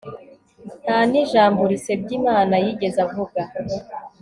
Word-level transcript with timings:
nta 0.83 0.99
n'ijambo 1.09 1.61
risebya 1.71 2.13
imana 2.19 2.53
yigeze 2.63 2.97
avuga 3.07 3.41